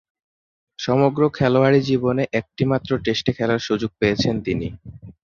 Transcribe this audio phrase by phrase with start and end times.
[0.79, 4.67] সমগ্র খেলোয়াড়ী জীবনে একটিমাত্র টেস্টে খেলার সুযোগ পেয়েছেন তিনি।